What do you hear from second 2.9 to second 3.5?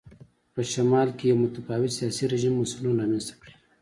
رامنځته